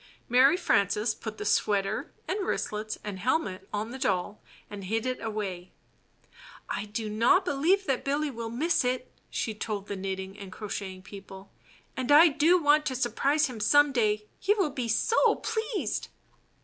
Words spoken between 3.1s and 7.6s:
helmet on the doll and hid it away. "I do not